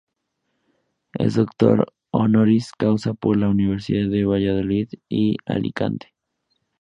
Es 1.13 1.35
doctor 1.35 1.93
honoris 2.09 2.71
causa 2.73 3.13
por 3.13 3.37
las 3.37 3.51
universidades 3.51 4.09
de 4.11 4.25
Valladolid 4.25 4.89
y 5.09 5.37
Alicante. 5.45 6.15